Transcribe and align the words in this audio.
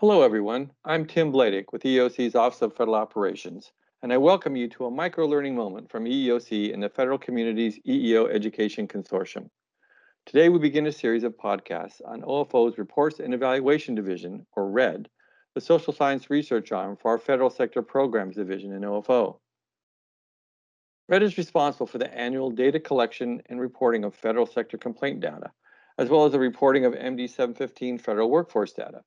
Hello, 0.00 0.22
everyone. 0.22 0.70
I'm 0.84 1.06
Tim 1.06 1.32
Bladick 1.32 1.72
with 1.72 1.82
EEOC's 1.82 2.36
Office 2.36 2.62
of 2.62 2.72
Federal 2.72 2.94
Operations, 2.94 3.72
and 4.00 4.12
I 4.12 4.16
welcome 4.16 4.54
you 4.54 4.68
to 4.68 4.86
a 4.86 4.90
micro-learning 4.92 5.56
moment 5.56 5.90
from 5.90 6.04
EEOC 6.04 6.72
and 6.72 6.80
the 6.80 6.88
Federal 6.88 7.18
Communities 7.18 7.80
EEO 7.84 8.32
Education 8.32 8.86
Consortium. 8.86 9.50
Today, 10.24 10.50
we 10.50 10.60
begin 10.60 10.86
a 10.86 10.92
series 10.92 11.24
of 11.24 11.36
podcasts 11.36 12.00
on 12.04 12.22
OFO's 12.22 12.78
Reports 12.78 13.18
and 13.18 13.34
Evaluation 13.34 13.96
Division, 13.96 14.46
or 14.52 14.70
RED, 14.70 15.08
the 15.56 15.60
social 15.60 15.92
science 15.92 16.30
research 16.30 16.70
arm 16.70 16.96
for 16.96 17.10
our 17.10 17.18
Federal 17.18 17.50
Sector 17.50 17.82
Programs 17.82 18.36
Division 18.36 18.72
in 18.74 18.82
OFO. 18.82 19.40
RED 21.08 21.24
is 21.24 21.36
responsible 21.36 21.88
for 21.88 21.98
the 21.98 22.16
annual 22.16 22.52
data 22.52 22.78
collection 22.78 23.42
and 23.46 23.60
reporting 23.60 24.04
of 24.04 24.14
federal 24.14 24.46
sector 24.46 24.78
complaint 24.78 25.18
data, 25.18 25.50
as 25.98 26.08
well 26.08 26.24
as 26.24 26.30
the 26.30 26.38
reporting 26.38 26.84
of 26.84 26.92
MD 26.92 27.28
715 27.28 27.98
federal 27.98 28.30
workforce 28.30 28.72
data. 28.72 29.00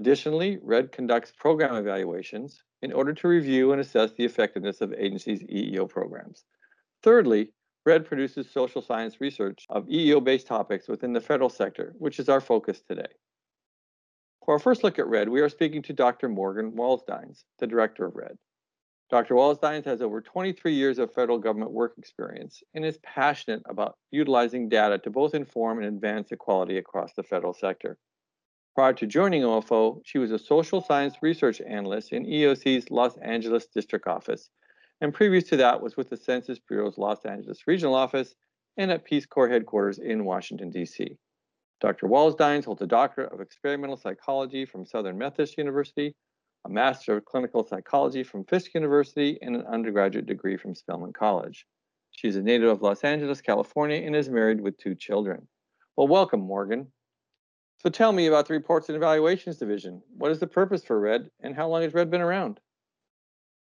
Additionally, 0.00 0.58
RED 0.62 0.92
conducts 0.92 1.30
program 1.30 1.74
evaluations 1.76 2.62
in 2.80 2.90
order 2.90 3.12
to 3.12 3.28
review 3.28 3.72
and 3.72 3.82
assess 3.82 4.10
the 4.12 4.24
effectiveness 4.24 4.80
of 4.80 4.94
agencies' 4.94 5.42
EEO 5.42 5.86
programs. 5.86 6.46
Thirdly, 7.02 7.52
RED 7.84 8.06
produces 8.06 8.50
social 8.50 8.80
science 8.80 9.20
research 9.20 9.66
of 9.68 9.86
EEO-based 9.88 10.46
topics 10.46 10.88
within 10.88 11.12
the 11.12 11.20
federal 11.20 11.50
sector, 11.50 11.92
which 11.98 12.18
is 12.18 12.30
our 12.30 12.40
focus 12.40 12.80
today. 12.80 13.12
For 14.42 14.54
our 14.54 14.58
first 14.58 14.84
look 14.84 14.98
at 14.98 15.06
RED, 15.06 15.28
we 15.28 15.42
are 15.42 15.50
speaking 15.50 15.82
to 15.82 15.92
Dr. 15.92 16.30
Morgan 16.30 16.72
Waldsteins, 16.72 17.44
the 17.58 17.66
director 17.66 18.06
of 18.06 18.16
RED. 18.16 18.38
Dr. 19.10 19.34
Waldsteins 19.34 19.84
has 19.84 20.00
over 20.00 20.22
23 20.22 20.72
years 20.72 20.98
of 20.98 21.12
federal 21.12 21.36
government 21.36 21.72
work 21.72 21.92
experience 21.98 22.62
and 22.72 22.86
is 22.86 22.96
passionate 23.02 23.60
about 23.66 23.98
utilizing 24.10 24.70
data 24.70 24.96
to 24.96 25.10
both 25.10 25.34
inform 25.34 25.76
and 25.76 25.88
advance 25.88 26.32
equality 26.32 26.78
across 26.78 27.12
the 27.12 27.22
federal 27.22 27.52
sector. 27.52 27.98
Prior 28.76 28.92
to 28.92 29.06
joining 29.06 29.42
OFO, 29.42 30.00
she 30.04 30.18
was 30.18 30.30
a 30.30 30.38
social 30.38 30.80
science 30.80 31.16
research 31.22 31.60
analyst 31.60 32.12
in 32.12 32.24
EEOC's 32.24 32.88
Los 32.90 33.16
Angeles 33.18 33.66
District 33.66 34.06
Office, 34.06 34.48
and 35.00 35.12
previous 35.12 35.44
to 35.48 35.56
that 35.56 35.82
was 35.82 35.96
with 35.96 36.08
the 36.08 36.16
Census 36.16 36.60
Bureau's 36.60 36.96
Los 36.96 37.24
Angeles 37.24 37.66
Regional 37.66 37.96
Office 37.96 38.36
and 38.76 38.92
at 38.92 39.04
Peace 39.04 39.26
Corps 39.26 39.48
headquarters 39.48 39.98
in 39.98 40.24
Washington, 40.24 40.70
D.C. 40.70 41.18
Dr. 41.80 42.06
Waldsteins 42.06 42.64
holds 42.64 42.80
a 42.80 42.86
doctorate 42.86 43.32
of 43.32 43.40
experimental 43.40 43.96
psychology 43.96 44.64
from 44.64 44.86
Southern 44.86 45.18
Methodist 45.18 45.58
University, 45.58 46.14
a 46.64 46.68
master 46.68 47.16
of 47.16 47.24
clinical 47.24 47.66
psychology 47.66 48.22
from 48.22 48.44
Fisk 48.44 48.74
University, 48.74 49.36
and 49.42 49.56
an 49.56 49.66
undergraduate 49.66 50.26
degree 50.26 50.56
from 50.56 50.76
Spelman 50.76 51.12
College. 51.12 51.66
She 52.12 52.28
is 52.28 52.36
a 52.36 52.42
native 52.42 52.68
of 52.68 52.82
Los 52.82 53.02
Angeles, 53.02 53.40
California, 53.40 53.96
and 53.96 54.14
is 54.14 54.28
married 54.28 54.60
with 54.60 54.78
two 54.78 54.94
children. 54.94 55.48
Well, 55.96 56.06
welcome, 56.06 56.40
Morgan. 56.40 56.86
So 57.82 57.88
tell 57.88 58.12
me 58.12 58.26
about 58.26 58.46
the 58.46 58.52
Reports 58.52 58.90
and 58.90 58.96
Evaluations 58.96 59.56
Division. 59.56 60.02
What 60.18 60.30
is 60.30 60.38
the 60.38 60.46
purpose 60.46 60.84
for 60.84 61.00
RED 61.00 61.30
and 61.40 61.54
how 61.54 61.66
long 61.66 61.80
has 61.80 61.94
RED 61.94 62.10
been 62.10 62.20
around? 62.20 62.60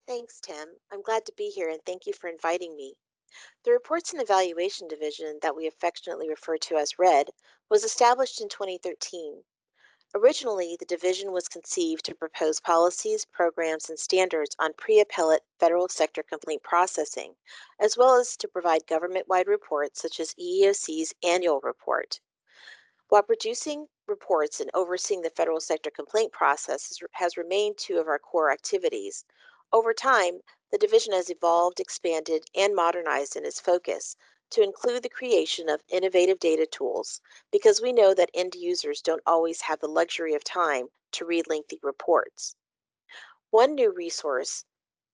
Thanks, 0.08 0.40
Tim. 0.40 0.66
I'm 0.92 1.00
glad 1.00 1.24
to 1.26 1.32
be 1.36 1.48
here 1.48 1.68
and 1.68 1.78
thank 1.86 2.06
you 2.06 2.12
for 2.12 2.28
inviting 2.28 2.74
me. 2.74 2.96
The 3.64 3.70
Reports 3.70 4.12
and 4.12 4.20
Evaluation 4.20 4.88
Division, 4.88 5.38
that 5.42 5.54
we 5.54 5.68
affectionately 5.68 6.28
refer 6.28 6.56
to 6.56 6.74
as 6.74 6.98
RED, 6.98 7.30
was 7.70 7.84
established 7.84 8.40
in 8.40 8.48
2013. 8.48 9.44
Originally, 10.12 10.76
the 10.80 10.86
division 10.86 11.30
was 11.30 11.46
conceived 11.46 12.04
to 12.06 12.14
propose 12.16 12.58
policies, 12.58 13.24
programs, 13.26 13.88
and 13.88 13.96
standards 13.96 14.56
on 14.58 14.72
pre 14.72 14.98
appellate 14.98 15.44
federal 15.60 15.88
sector 15.88 16.24
complaint 16.24 16.64
processing, 16.64 17.36
as 17.78 17.96
well 17.96 18.16
as 18.16 18.36
to 18.38 18.48
provide 18.48 18.88
government 18.88 19.28
wide 19.28 19.46
reports 19.46 20.02
such 20.02 20.18
as 20.18 20.34
EEOC's 20.34 21.14
annual 21.22 21.60
report. 21.62 22.18
While 23.10 23.24
producing 23.24 23.88
reports 24.06 24.60
and 24.60 24.70
overseeing 24.72 25.22
the 25.22 25.30
federal 25.30 25.58
sector 25.60 25.90
complaint 25.90 26.30
process 26.30 26.96
has 27.14 27.36
remained 27.36 27.76
two 27.76 27.98
of 27.98 28.06
our 28.06 28.20
core 28.20 28.52
activities, 28.52 29.24
over 29.72 29.92
time, 29.92 30.42
the 30.70 30.78
division 30.78 31.12
has 31.14 31.28
evolved, 31.28 31.80
expanded, 31.80 32.44
and 32.54 32.72
modernized 32.72 33.34
in 33.34 33.44
its 33.44 33.58
focus 33.58 34.16
to 34.50 34.62
include 34.62 35.02
the 35.02 35.08
creation 35.08 35.68
of 35.68 35.82
innovative 35.88 36.38
data 36.38 36.66
tools 36.66 37.20
because 37.50 37.80
we 37.80 37.92
know 37.92 38.14
that 38.14 38.30
end 38.32 38.54
users 38.54 39.02
don't 39.02 39.24
always 39.26 39.62
have 39.62 39.80
the 39.80 39.88
luxury 39.88 40.34
of 40.34 40.44
time 40.44 40.86
to 41.10 41.24
read 41.24 41.48
lengthy 41.48 41.80
reports. 41.82 42.54
One 43.50 43.74
new 43.74 43.90
resource 43.90 44.64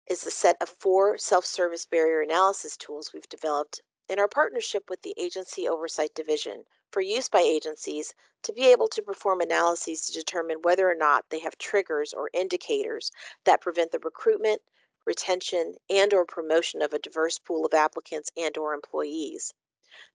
is 0.06 0.20
the 0.20 0.30
set 0.30 0.60
of 0.60 0.68
four 0.68 1.16
self 1.16 1.46
service 1.46 1.86
barrier 1.86 2.20
analysis 2.20 2.76
tools 2.76 3.14
we've 3.14 3.30
developed 3.30 3.80
in 4.06 4.18
our 4.18 4.28
partnership 4.28 4.90
with 4.90 5.00
the 5.00 5.14
Agency 5.16 5.66
Oversight 5.66 6.14
Division 6.14 6.66
for 6.90 7.00
use 7.00 7.28
by 7.28 7.40
agencies 7.40 8.14
to 8.42 8.52
be 8.52 8.70
able 8.70 8.88
to 8.88 9.02
perform 9.02 9.40
analyses 9.40 10.06
to 10.06 10.12
determine 10.12 10.62
whether 10.62 10.90
or 10.90 10.94
not 10.94 11.24
they 11.30 11.40
have 11.40 11.58
triggers 11.58 12.12
or 12.12 12.30
indicators 12.32 13.10
that 13.44 13.60
prevent 13.60 13.90
the 13.92 13.98
recruitment, 13.98 14.62
retention, 15.04 15.74
and 15.90 16.14
or 16.14 16.24
promotion 16.24 16.82
of 16.82 16.92
a 16.92 16.98
diverse 16.98 17.38
pool 17.38 17.66
of 17.66 17.74
applicants 17.74 18.30
and 18.36 18.56
or 18.56 18.74
employees. 18.74 19.52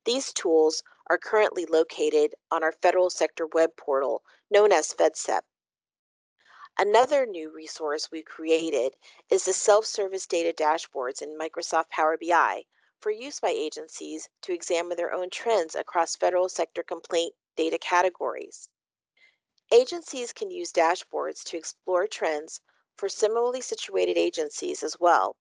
These 0.05 0.33
tools 0.33 0.83
are 1.07 1.17
currently 1.17 1.65
located 1.65 2.35
on 2.51 2.63
our 2.63 2.71
federal 2.71 3.09
sector 3.09 3.47
web 3.47 3.75
portal 3.77 4.23
known 4.49 4.71
as 4.71 4.93
FedSep. 4.93 5.41
Another 6.77 7.25
new 7.25 7.51
resource 7.51 8.09
we 8.11 8.23
created 8.23 8.95
is 9.29 9.43
the 9.43 9.53
self-service 9.53 10.25
data 10.25 10.53
dashboards 10.53 11.21
in 11.21 11.37
Microsoft 11.37 11.89
Power 11.89 12.17
BI 12.17 12.63
for 13.01 13.11
use 13.11 13.39
by 13.39 13.49
agencies 13.49 14.29
to 14.43 14.53
examine 14.53 14.95
their 14.95 15.11
own 15.11 15.29
trends 15.29 15.75
across 15.75 16.15
federal 16.15 16.47
sector 16.47 16.83
complaint 16.83 17.33
data 17.57 17.77
categories. 17.77 18.69
Agencies 19.73 20.31
can 20.31 20.51
use 20.51 20.71
dashboards 20.71 21.43
to 21.45 21.57
explore 21.57 22.07
trends 22.07 22.61
for 22.97 23.09
similarly 23.09 23.61
situated 23.61 24.17
agencies 24.17 24.83
as 24.83 24.99
well 24.99 25.35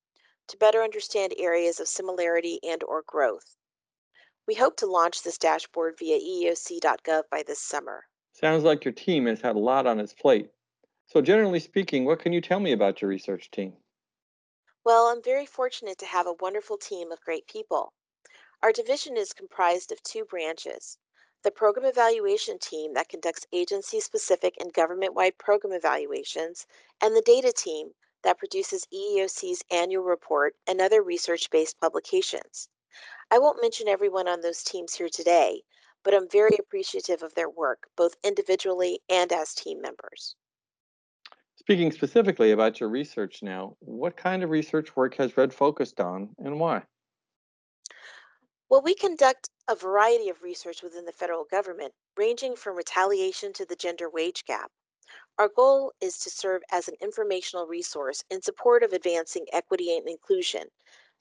to 0.49 0.57
better 0.57 0.83
understand 0.83 1.35
areas 1.37 1.79
of 1.79 1.87
similarity 1.87 2.59
and 2.63 2.83
or 2.83 3.03
growth. 3.07 3.57
We 4.47 4.55
hope 4.55 4.77
to 4.79 4.87
launch 4.87 5.23
this 5.23 5.39
dashboard 5.39 5.97
via 5.99 6.19
eeoc.gov 6.19 7.23
by 7.31 7.45
this 7.47 7.61
summer. 7.61 8.05
Sounds 8.33 8.65
like 8.65 8.85
your 8.85 8.95
team 8.95 9.27
has 9.27 9.41
had 9.41 9.57
a 9.57 9.61
lot 9.61 9.87
on 9.87 10.01
its 10.01 10.15
plate. 10.15 10.51
So 11.07 11.21
generally 11.21 11.61
speaking, 11.61 12.05
what 12.05 12.21
can 12.21 12.33
you 12.33 12.41
tell 12.41 12.61
me 12.61 12.73
about 12.73 13.03
your 13.03 13.09
research 13.09 13.51
team? 13.51 13.75
Well, 14.83 15.09
I'm 15.09 15.23
very 15.23 15.45
fortunate 15.45 15.99
to 15.99 16.07
have 16.07 16.27
a 16.27 16.33
wonderful 16.33 16.79
team 16.79 17.13
of 17.13 17.21
great 17.21 17.47
people. 17.47 17.93
Our 18.63 18.73
division 18.73 19.15
is 19.15 19.35
comprised 19.35 19.93
of 19.93 20.03
two 20.03 20.25
branches 20.25 20.97
the 21.43 21.51
program 21.51 21.85
evaluation 21.85 22.59
team 22.59 22.95
that 22.95 23.11
conducts 23.11 23.47
agency 23.53 24.01
specific 24.01 24.55
and 24.59 24.73
government 24.73 25.13
wide 25.13 25.37
program 25.37 25.75
evaluations, 25.75 26.67
and 27.03 27.15
the 27.15 27.21
data 27.21 27.53
team 27.53 27.95
that 28.23 28.39
produces 28.39 28.87
EEOC's 28.87 29.63
annual 29.71 30.03
report 30.03 30.57
and 30.67 30.81
other 30.81 31.03
research 31.03 31.51
based 31.51 31.79
publications. 31.79 32.71
I 33.31 33.39
won't 33.39 33.61
mention 33.61 33.87
everyone 33.87 34.29
on 34.29 34.41
those 34.41 34.63
teams 34.65 34.95
here 34.95 35.11
today, 35.11 35.63
but 36.03 36.15
I'm 36.15 36.27
very 36.27 36.57
appreciative 36.59 37.23
of 37.23 37.35
their 37.35 37.51
work, 37.51 37.91
both 37.97 38.17
individually 38.25 39.03
and 39.11 39.31
as 39.31 39.55
team 39.55 39.83
members. 39.83 40.37
Speaking 41.71 41.93
specifically 41.93 42.51
about 42.51 42.81
your 42.81 42.89
research 42.89 43.45
now, 43.45 43.77
what 43.79 44.17
kind 44.17 44.43
of 44.43 44.51
research 44.51 44.97
work 44.97 45.15
has 45.19 45.37
RED 45.37 45.55
focused 45.55 46.01
on 46.01 46.31
and 46.39 46.59
why? 46.59 46.83
Well, 48.69 48.83
we 48.83 48.93
conduct 48.93 49.51
a 49.69 49.77
variety 49.77 50.31
of 50.31 50.43
research 50.43 50.83
within 50.83 51.05
the 51.05 51.13
federal 51.13 51.45
government, 51.45 51.93
ranging 52.17 52.57
from 52.57 52.77
retaliation 52.77 53.53
to 53.53 53.65
the 53.65 53.77
gender 53.77 54.11
wage 54.11 54.45
gap. 54.47 54.73
Our 55.39 55.49
goal 55.49 55.93
is 56.01 56.19
to 56.19 56.31
serve 56.31 56.63
as 56.73 56.89
an 56.89 56.97
informational 57.01 57.69
resource 57.69 58.25
in 58.31 58.43
support 58.43 58.83
of 58.83 58.93
advancing 58.93 59.47
equity 59.53 59.97
and 59.97 60.09
inclusion 60.09 60.65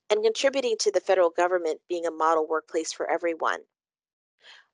and 0.10 0.24
contributing 0.24 0.78
to 0.80 0.92
the 0.92 1.00
federal 1.00 1.30
government 1.30 1.80
being 1.88 2.08
a 2.08 2.12
model 2.12 2.48
workplace 2.48 2.92
for 2.92 3.08
everyone. 3.08 3.60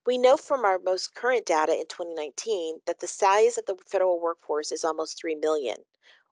We 0.06 0.20
know 0.20 0.38
from 0.38 0.66
our 0.66 0.78
most 0.78 1.16
current 1.16 1.48
data 1.48 1.74
in 1.74 1.88
2019 1.88 2.82
that 2.86 3.00
the 3.00 3.08
size 3.08 3.58
of 3.58 3.66
the 3.66 3.76
federal 3.88 4.22
workforce 4.22 4.72
is 4.72 4.84
almost 4.84 5.20
3 5.20 5.34
million. 5.36 5.78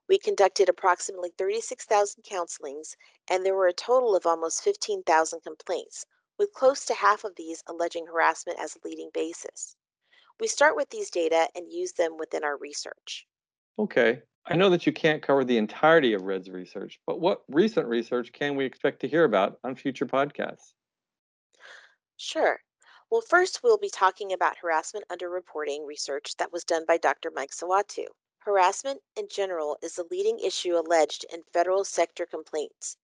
We 0.08 0.16
conducted 0.16 0.68
approximately 0.68 1.32
36,000 1.36 2.22
counselings, 2.22 2.94
and 3.28 3.44
there 3.44 3.54
were 3.54 3.66
a 3.66 3.72
total 3.72 4.14
of 4.14 4.26
almost 4.26 4.62
15,000 4.62 5.40
complaints, 5.40 6.06
with 6.38 6.52
close 6.52 6.84
to 6.84 6.94
half 6.94 7.24
of 7.24 7.34
these 7.34 7.64
alleging 7.66 8.06
harassment 8.06 8.60
as 8.60 8.76
a 8.76 8.86
leading 8.86 9.10
basis. 9.12 9.74
We 10.38 10.46
start 10.46 10.76
with 10.76 10.90
these 10.90 11.10
data 11.10 11.48
and 11.56 11.72
use 11.72 11.92
them 11.92 12.16
within 12.16 12.44
our 12.44 12.56
research. 12.56 13.26
Okay. 13.78 14.22
I 14.46 14.56
know 14.56 14.70
that 14.70 14.86
you 14.86 14.92
can't 14.92 15.22
cover 15.22 15.42
the 15.42 15.58
entirety 15.58 16.12
of 16.12 16.22
RED's 16.22 16.50
research, 16.50 17.00
but 17.06 17.18
what 17.18 17.42
recent 17.48 17.88
research 17.88 18.30
can 18.32 18.54
we 18.56 18.66
expect 18.66 19.00
to 19.00 19.08
hear 19.08 19.24
about 19.24 19.58
on 19.64 19.74
future 19.74 20.06
podcasts? 20.06 20.74
Sure. 22.18 22.60
Well, 23.14 23.20
first, 23.20 23.62
we'll 23.62 23.78
be 23.78 23.90
talking 23.90 24.32
about 24.32 24.58
harassment 24.58 25.06
underreporting 25.06 25.86
research 25.86 26.36
that 26.38 26.52
was 26.52 26.64
done 26.64 26.84
by 26.84 26.96
Dr. 26.96 27.30
Mike 27.30 27.52
Sawatu. 27.52 28.06
Harassment 28.38 29.02
in 29.14 29.28
general 29.28 29.78
is 29.82 29.94
the 29.94 30.08
leading 30.10 30.40
issue 30.40 30.76
alleged 30.76 31.24
in 31.32 31.44
federal 31.52 31.84
sector 31.84 32.26
complaints. 32.26 32.96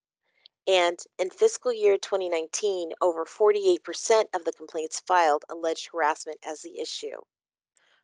And 0.66 0.98
in 1.20 1.30
fiscal 1.30 1.72
year 1.72 1.96
2019, 1.96 2.90
over 3.00 3.24
48% 3.24 4.24
of 4.34 4.44
the 4.44 4.50
complaints 4.50 4.98
filed 4.98 5.44
alleged 5.48 5.90
harassment 5.92 6.40
as 6.44 6.62
the 6.62 6.80
issue. 6.80 7.20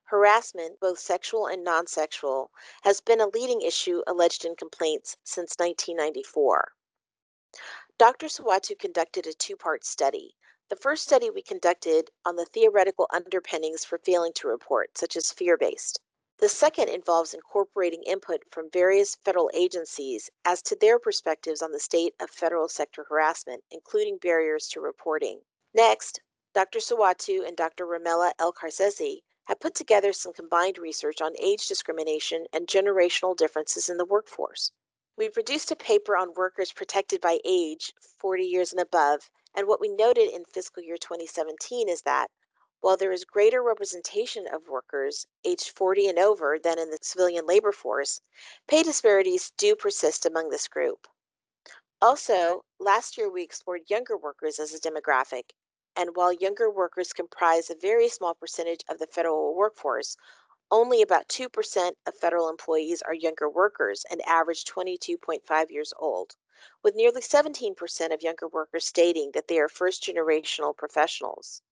harassment, 0.05 0.79
both 0.79 1.01
sexual 1.01 1.49
and 1.49 1.65
non 1.65 1.89
sexual, 1.89 2.53
has 2.83 3.01
been 3.01 3.21
a 3.21 3.27
leading 3.31 3.63
issue 3.63 4.05
alleged 4.07 4.45
in 4.45 4.55
complaints 4.55 5.17
since 5.25 5.57
1994. 5.59 6.71
Dr. 7.99 8.27
Sawatu 8.29 8.79
conducted 8.79 9.27
a 9.27 9.33
two 9.33 9.57
part 9.57 9.85
study. 9.85 10.37
The 10.69 10.75
first 10.75 11.05
study 11.05 11.31
we 11.31 11.43
conducted 11.43 12.11
on 12.25 12.35
the 12.35 12.45
theoretical 12.45 13.07
underpinnings 13.13 13.85
for 13.85 13.99
failing 13.99 14.33
to 14.33 14.49
report, 14.49 14.99
such 14.99 15.17
as 15.17 15.31
fear 15.31 15.57
based. 15.57 16.01
The 16.39 16.49
second 16.49 16.89
involves 16.89 17.35
incorporating 17.35 18.03
input 18.03 18.43
from 18.51 18.69
various 18.71 19.15
federal 19.25 19.49
agencies 19.55 20.29
as 20.45 20.63
to 20.63 20.75
their 20.75 20.99
perspectives 20.99 21.63
on 21.63 21.71
the 21.71 21.79
state 21.79 22.15
of 22.19 22.31
federal 22.31 22.69
sector 22.69 23.05
harassment, 23.05 23.63
including 23.71 24.19
barriers 24.19 24.67
to 24.71 24.81
reporting. 24.81 25.41
Next, 25.73 26.21
Dr. 26.53 26.81
Sawatu 26.81 27.47
and 27.47 27.57
Dr. 27.57 27.87
Ramela 27.87 28.33
El-Karzezi 28.41 29.23
have 29.45 29.61
put 29.61 29.77
together 29.77 30.13
some 30.13 30.33
combined 30.33 30.79
research 30.79 31.21
on 31.23 31.37
age 31.39 31.69
discrimination 31.69 32.47
and 32.53 32.67
generational 32.67 33.37
differences 33.37 33.89
in 33.89 33.99
the 33.99 34.05
workforce. 34.05 34.73
We 35.17 35.31
produced 35.31 35.71
a 35.71 35.77
paper 35.77 36.17
on 36.17 36.35
workers 36.35 36.73
protected 36.73 37.21
by 37.21 37.39
age 37.45 37.95
40 38.19 38.43
years 38.43 38.73
and 38.73 38.81
above, 38.81 39.31
and 39.57 39.67
what 39.67 39.81
we 39.81 39.89
noted 39.89 40.31
in 40.31 40.45
fiscal 40.45 40.83
year 40.83 40.99
2017 40.99 41.89
is 41.89 42.03
that 42.03 42.31
while 42.83 42.97
there 42.97 43.11
is 43.11 43.25
greater 43.25 43.63
representation 43.63 44.47
of 44.47 44.69
workers 44.69 45.27
aged 45.45 45.71
40 45.71 46.09
and 46.09 46.19
over 46.19 46.59
than 46.59 46.79
in 46.79 46.91
the 46.91 46.99
civilian 47.03 47.47
labor 47.47 47.73
force, 47.73 48.21
pay 48.69 48.83
disparities 48.83 49.51
do 49.57 49.75
persist 49.75 50.27
among 50.27 50.51
this 50.51 50.69
group. 50.69 51.09
Also, 52.03 52.65
last 52.79 53.17
year 53.17 53.31
we 53.31 53.43
explored 53.43 53.89
younger 53.89 54.17
workers 54.17 54.59
as 54.59 54.75
a 54.75 54.81
demographic, 54.81 55.51
and 55.97 56.15
while 56.15 56.33
younger 56.33 56.71
workers 56.71 57.15
comprise 57.15 57.71
a 57.71 57.75
very 57.75 58.09
small 58.09 58.35
percentage 58.35 58.85
of 58.89 58.99
the 58.99 59.07
federal 59.07 59.55
workforce, 59.55 60.17
only 60.71 61.01
about 61.03 61.29
2% 61.29 61.97
of 62.07 62.17
federal 62.17 62.49
employees 62.51 63.03
are 63.03 63.15
younger 63.15 63.49
workers 63.49 64.05
and 64.11 64.21
average 64.27 64.65
22.5 64.65 65.71
years 65.71 65.95
old, 65.99 66.37
with 66.83 66.95
nearly 66.95 67.21
17% 67.21 68.13
of 68.13 68.23
younger 68.23 68.49
workers 68.49 68.87
stating 68.87 69.31
that 69.33 69.49
they 69.49 69.59
are 69.59 69.69
first 69.69 70.03
generational 70.03 70.77
professionals. 70.77 71.63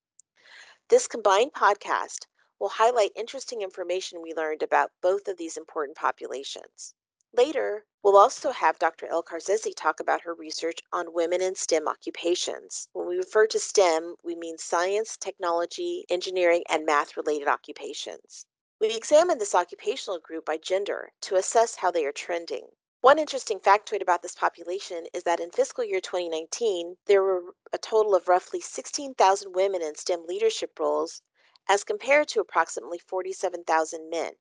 This 0.88 1.06
combined 1.06 1.52
podcast 1.52 2.26
will 2.58 2.68
highlight 2.68 3.12
interesting 3.16 3.62
information 3.62 4.20
we 4.22 4.34
learned 4.34 4.62
about 4.62 4.92
both 5.00 5.28
of 5.28 5.36
these 5.36 5.56
important 5.56 5.96
populations. 5.96 6.94
Later, 7.36 7.84
we'll 8.02 8.16
also 8.16 8.52
have 8.52 8.78
Dr. 8.78 9.06
El-Karzezi 9.06 9.74
talk 9.74 9.98
about 9.98 10.20
her 10.20 10.34
research 10.34 10.80
on 10.92 11.12
women 11.12 11.42
in 11.42 11.56
STEM 11.56 11.88
occupations. 11.88 12.88
When 12.92 13.08
we 13.08 13.16
refer 13.16 13.48
to 13.48 13.58
STEM, 13.58 14.14
we 14.22 14.36
mean 14.36 14.56
science, 14.56 15.16
technology, 15.16 16.04
engineering, 16.08 16.62
and 16.68 16.86
math 16.86 17.16
related 17.16 17.48
occupations. 17.48 18.46
We 18.80 18.94
examined 18.94 19.40
this 19.40 19.54
occupational 19.54 20.20
group 20.20 20.44
by 20.44 20.58
gender 20.58 21.10
to 21.22 21.36
assess 21.36 21.76
how 21.76 21.90
they 21.90 22.04
are 22.04 22.12
trending. 22.12 22.68
One 23.04 23.18
interesting 23.18 23.60
factoid 23.60 24.00
about 24.00 24.22
this 24.22 24.34
population 24.34 25.04
is 25.12 25.24
that 25.24 25.38
in 25.38 25.50
fiscal 25.50 25.84
year 25.84 26.00
2019, 26.00 26.96
there 27.04 27.22
were 27.22 27.54
a 27.70 27.76
total 27.76 28.14
of 28.14 28.28
roughly 28.28 28.62
16,000 28.62 29.52
women 29.52 29.82
in 29.82 29.94
STEM 29.94 30.24
leadership 30.26 30.78
roles 30.78 31.20
as 31.68 31.84
compared 31.84 32.28
to 32.28 32.40
approximately 32.40 32.98
47,000 32.98 34.08
men 34.08 34.32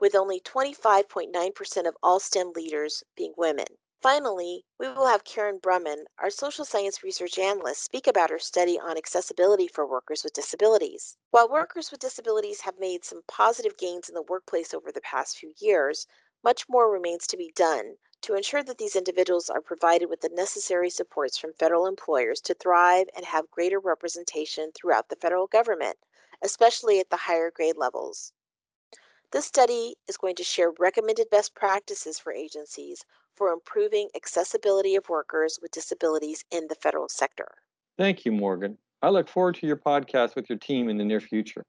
with 0.00 0.14
only 0.14 0.40
25.9% 0.40 1.86
of 1.86 1.94
all 2.02 2.18
STEM 2.18 2.52
leaders 2.54 3.04
being 3.14 3.34
women. 3.36 3.66
Finally, 4.00 4.64
we 4.78 4.88
will 4.88 5.06
have 5.06 5.24
Karen 5.24 5.58
Brumman, 5.58 6.04
our 6.18 6.30
social 6.30 6.64
science 6.64 7.02
research 7.02 7.36
analyst, 7.36 7.82
speak 7.82 8.06
about 8.06 8.30
her 8.30 8.38
study 8.38 8.78
on 8.78 8.96
accessibility 8.96 9.68
for 9.68 9.86
workers 9.86 10.24
with 10.24 10.32
disabilities. 10.32 11.18
While 11.32 11.50
workers 11.50 11.90
with 11.90 12.00
disabilities 12.00 12.62
have 12.62 12.78
made 12.78 13.04
some 13.04 13.22
positive 13.28 13.76
gains 13.76 14.08
in 14.08 14.14
the 14.14 14.22
workplace 14.22 14.72
over 14.72 14.90
the 14.90 15.02
past 15.02 15.36
few 15.36 15.52
years, 15.58 16.06
much 16.42 16.64
more 16.68 16.90
remains 16.90 17.26
to 17.26 17.36
be 17.36 17.52
done 17.54 17.96
to 18.20 18.34
ensure 18.34 18.62
that 18.62 18.78
these 18.78 18.96
individuals 18.96 19.48
are 19.48 19.60
provided 19.60 20.08
with 20.10 20.20
the 20.20 20.30
necessary 20.30 20.90
supports 20.90 21.38
from 21.38 21.52
federal 21.52 21.86
employers 21.86 22.40
to 22.40 22.54
thrive 22.54 23.06
and 23.16 23.24
have 23.24 23.50
greater 23.50 23.78
representation 23.78 24.70
throughout 24.72 25.08
the 25.08 25.16
federal 25.16 25.46
government, 25.46 25.96
especially 26.42 26.98
at 27.00 27.10
the 27.10 27.16
higher 27.16 27.50
grade 27.50 27.76
levels. 27.76 28.32
This 29.30 29.44
study 29.44 29.94
is 30.08 30.16
going 30.16 30.36
to 30.36 30.44
share 30.44 30.72
recommended 30.78 31.28
best 31.30 31.54
practices 31.54 32.18
for 32.18 32.32
agencies 32.32 33.04
for 33.36 33.52
improving 33.52 34.08
accessibility 34.16 34.96
of 34.96 35.08
workers 35.08 35.58
with 35.62 35.70
disabilities 35.70 36.44
in 36.50 36.66
the 36.68 36.74
federal 36.74 37.08
sector. 37.08 37.48
Thank 37.98 38.24
you, 38.24 38.32
Morgan. 38.32 38.78
I 39.02 39.10
look 39.10 39.28
forward 39.28 39.54
to 39.56 39.66
your 39.66 39.76
podcast 39.76 40.34
with 40.34 40.48
your 40.48 40.58
team 40.58 40.88
in 40.88 40.96
the 40.96 41.04
near 41.04 41.20
future. 41.20 41.62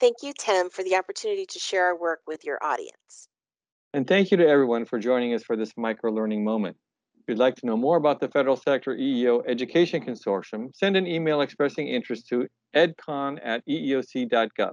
Thank 0.00 0.16
you, 0.22 0.32
Tim, 0.36 0.70
for 0.70 0.82
the 0.82 0.96
opportunity 0.96 1.46
to 1.46 1.58
share 1.58 1.86
our 1.86 1.96
work 1.96 2.20
with 2.26 2.44
your 2.44 2.58
audience. 2.64 3.28
And 3.94 4.08
thank 4.08 4.32
you 4.32 4.36
to 4.38 4.48
everyone 4.48 4.86
for 4.86 4.98
joining 4.98 5.34
us 5.34 5.44
for 5.44 5.54
this 5.54 5.70
micro 5.76 6.10
learning 6.10 6.42
moment. 6.42 6.76
If 7.16 7.28
you'd 7.28 7.38
like 7.38 7.54
to 7.54 7.66
know 7.66 7.76
more 7.76 7.96
about 7.96 8.18
the 8.18 8.26
Federal 8.26 8.56
Sector 8.56 8.96
EEO 8.96 9.44
Education 9.46 10.04
Consortium, 10.04 10.74
send 10.74 10.96
an 10.96 11.06
email 11.06 11.42
expressing 11.42 11.86
interest 11.86 12.26
to 12.30 12.48
edcon 12.74 13.38
at 13.44 13.64
eeoc.gov. 13.68 14.72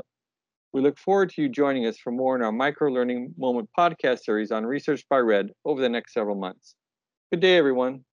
We 0.73 0.81
look 0.81 0.97
forward 0.97 1.29
to 1.33 1.44
you 1.44 1.50
joining 1.50 1.85
us 1.85 2.00
for 2.00 2.09
more 2.09 2.35
in 2.35 2.41
our 2.41 2.51
Micro 2.51 2.91
Learning 2.91 3.31
Moment 3.38 3.69
podcast 3.77 4.23
series 4.23 4.51
on 4.51 4.65
Research 4.65 5.03
by 5.07 5.19
Red 5.19 5.51
over 5.65 5.79
the 5.79 5.89
next 5.89 6.13
several 6.13 6.35
months. 6.35 6.73
Good 7.31 7.41
day, 7.41 7.57
everyone. 7.59 8.03